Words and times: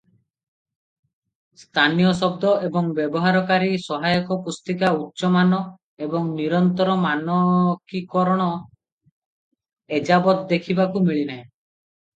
ସ୍ଥାନୀୟ 1.63 2.13
ଶବ୍ଦ 2.21 2.53
ଏବଂ 2.67 2.87
ବ୍ୟବହାରକାରୀ 2.99 3.69
ସହାୟକ 3.83 4.37
ପୁସ୍ତିକା 4.49 4.91
ଉଚ୍ଚ 5.03 5.31
ମାନ 5.37 5.61
ଏବଂ 6.07 6.33
ନିରନ୍ତର 6.41 6.99
ମାନକୀକରଣ 7.05 8.49
ଏଯାବତ 10.01 10.51
ଦେଖିବାକୁ 10.57 11.05
ମିଳିନାହିଁ। 11.09 11.47